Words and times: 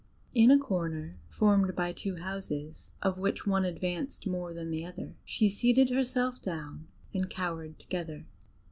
In 0.33 0.49
a 0.49 0.57
corner 0.57 1.19
formed 1.29 1.75
by 1.75 1.93
two 1.93 2.15
houses, 2.15 2.91
of 3.03 3.19
which 3.19 3.45
one 3.45 3.63
advanced 3.65 4.25
more 4.25 4.51
than 4.51 4.71
the 4.71 4.83
other, 4.83 5.13
she 5.25 5.47
seated 5.47 5.91
herself 5.91 6.41
down 6.41 6.87
and 7.13 7.29
cowered 7.29 7.77
together. 7.77 8.25